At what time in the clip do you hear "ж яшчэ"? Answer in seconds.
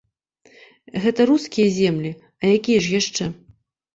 2.87-3.23